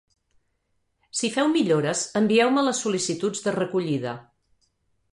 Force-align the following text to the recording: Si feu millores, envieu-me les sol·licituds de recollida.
Si 1.19 1.29
feu 1.35 1.51
millores, 1.57 2.03
envieu-me 2.23 2.65
les 2.71 2.83
sol·licituds 2.87 3.47
de 3.49 3.57
recollida. 3.61 4.19